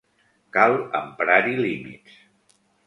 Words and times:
Cal 0.57 0.77
emprar-hi 1.01 1.55
límits. 1.63 2.21